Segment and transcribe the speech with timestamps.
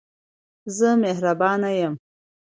[0.77, 1.93] زه مهربانه یم.